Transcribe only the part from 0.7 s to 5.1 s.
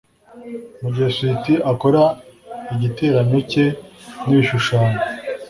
mugihe sweetie akora igiteranyo cye n'ibishushanyo